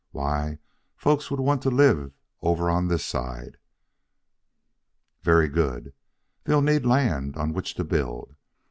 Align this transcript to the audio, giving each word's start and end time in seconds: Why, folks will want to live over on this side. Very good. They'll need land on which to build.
Why, 0.09 0.57
folks 0.97 1.29
will 1.29 1.45
want 1.45 1.61
to 1.61 1.69
live 1.69 2.11
over 2.41 2.71
on 2.71 2.87
this 2.87 3.05
side. 3.05 3.57
Very 5.21 5.47
good. 5.47 5.93
They'll 6.45 6.63
need 6.63 6.87
land 6.87 7.37
on 7.37 7.53
which 7.53 7.75
to 7.75 7.83
build. 7.83 8.35